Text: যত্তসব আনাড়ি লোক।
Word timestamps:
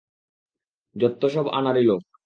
যত্তসব 0.95 1.45
আনাড়ি 1.57 1.83
লোক। 1.83 2.01